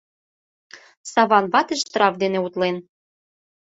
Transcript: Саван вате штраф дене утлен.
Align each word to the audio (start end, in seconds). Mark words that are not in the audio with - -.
Саван 1.11 1.45
вате 1.53 1.75
штраф 1.81 2.13
дене 2.21 2.39
утлен. 2.45 2.75